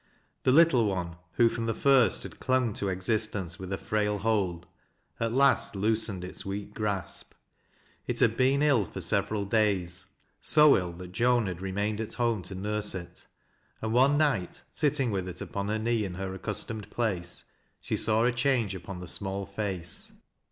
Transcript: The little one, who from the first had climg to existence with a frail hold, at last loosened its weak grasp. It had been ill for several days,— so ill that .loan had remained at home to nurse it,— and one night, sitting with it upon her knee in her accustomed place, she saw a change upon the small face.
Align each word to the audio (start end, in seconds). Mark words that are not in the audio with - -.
The 0.45 0.51
little 0.51 0.85
one, 0.85 1.17
who 1.33 1.47
from 1.47 1.67
the 1.67 1.75
first 1.75 2.23
had 2.23 2.39
climg 2.39 2.73
to 2.77 2.89
existence 2.89 3.59
with 3.59 3.71
a 3.71 3.77
frail 3.77 4.17
hold, 4.17 4.65
at 5.19 5.31
last 5.31 5.75
loosened 5.75 6.23
its 6.23 6.43
weak 6.43 6.73
grasp. 6.73 7.33
It 8.07 8.19
had 8.19 8.35
been 8.35 8.63
ill 8.63 8.83
for 8.85 8.99
several 8.99 9.45
days,— 9.45 10.07
so 10.41 10.75
ill 10.75 10.91
that 10.93 11.19
.loan 11.19 11.45
had 11.45 11.61
remained 11.61 12.01
at 12.01 12.15
home 12.15 12.41
to 12.49 12.55
nurse 12.55 12.95
it,— 12.95 13.27
and 13.83 13.93
one 13.93 14.17
night, 14.17 14.63
sitting 14.73 15.11
with 15.11 15.27
it 15.29 15.39
upon 15.39 15.67
her 15.67 15.77
knee 15.77 16.03
in 16.03 16.15
her 16.15 16.33
accustomed 16.33 16.89
place, 16.89 17.43
she 17.79 17.95
saw 17.95 18.23
a 18.23 18.31
change 18.31 18.73
upon 18.73 19.01
the 19.01 19.07
small 19.07 19.45
face. 19.45 20.13